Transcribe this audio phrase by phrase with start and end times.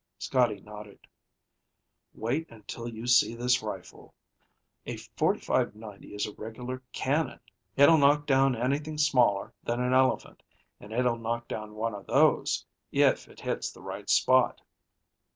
[0.17, 1.05] Scotty nodded.
[2.15, 4.15] "Wait until you see this rifle.
[4.87, 7.39] A .45 90 is a regular cannon.
[7.77, 10.41] It'll knock down anything smaller than an elephant,
[10.79, 14.59] and it'll knock down one of those, if it hits the right spot."